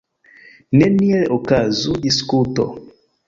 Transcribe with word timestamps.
Neniel 0.77 1.27
okazu 1.37 1.93
diskuto. 2.05 2.65